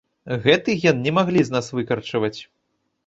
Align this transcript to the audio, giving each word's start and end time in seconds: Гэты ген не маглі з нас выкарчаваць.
Гэты 0.45 0.75
ген 0.85 1.03
не 1.07 1.13
маглі 1.17 1.45
з 1.49 1.53
нас 1.59 1.69
выкарчаваць. 1.81 2.37